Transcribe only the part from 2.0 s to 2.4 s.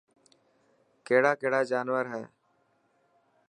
هي.